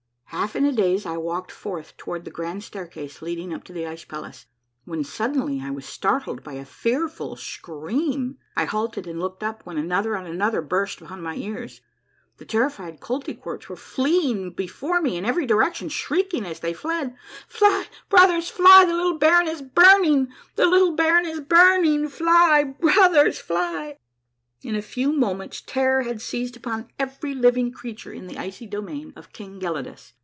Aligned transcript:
Half 0.41 0.55
in 0.55 0.63
a 0.63 0.71
daze 0.71 1.05
I 1.05 1.17
walked 1.17 1.51
forth 1.51 1.97
toward 1.97 2.23
the 2.23 2.31
grand 2.31 2.63
staircase 2.63 3.21
leading 3.21 3.53
up 3.53 3.65
to 3.65 3.73
the 3.73 3.85
ice 3.85 4.05
palace, 4.05 4.45
when 4.85 5.03
suddenly 5.03 5.59
I 5.61 5.71
was 5.71 5.85
startled 5.85 6.41
by 6.41 6.53
a 6.53 6.63
fearful 6.63 7.35
scream. 7.35 8.37
I 8.55 8.63
halted 8.63 9.07
and 9.07 9.19
looked 9.19 9.43
up, 9.43 9.65
when 9.65 9.77
another 9.77 10.15
and 10.15 10.25
another 10.25 10.61
burst 10.61 11.01
upon 11.01 11.21
my 11.21 11.35
ears. 11.35 11.81
The 12.37 12.45
terrified 12.45 13.01
Koltykwerps 13.01 13.67
were 13.67 13.75
fleeing 13.75 14.51
before 14.53 15.01
me 15.01 15.17
in 15.17 15.25
every 15.25 15.45
direction, 15.45 15.89
shrieking 15.89 16.45
as 16.45 16.61
they 16.61 16.71
fled, 16.73 17.13
—"Fly, 17.49 17.87
fly, 17.87 17.87
brothers, 18.09 18.51
the 18.53 18.63
little 18.87 19.19
br.ron 19.19 19.49
is 19.49 19.61
burning, 19.61 20.29
the 20.55 20.65
little 20.65 20.95
baron 20.95 21.25
is 21.25 21.41
burning, 21.41 22.07
fly, 22.07 22.63
brothers, 22.79 23.37
fly!" 23.39 23.97
In 24.63 24.75
a 24.75 24.81
few 24.81 25.11
moments 25.11 25.59
terror 25.59 26.03
had 26.03 26.21
seized 26.21 26.55
upon 26.55 26.87
every 26.97 27.35
living 27.35 27.71
creature 27.73 28.13
in 28.13 28.27
the 28.27 28.37
icy 28.37 28.65
domain 28.65 29.11
of 29.17 29.33
King 29.33 29.59
Gelidus. 29.59 30.13